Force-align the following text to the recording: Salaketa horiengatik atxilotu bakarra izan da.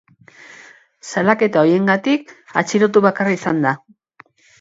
Salaketa 1.09 1.61
horiengatik 1.65 2.33
atxilotu 2.63 3.05
bakarra 3.09 3.35
izan 3.37 3.61
da. 3.67 3.75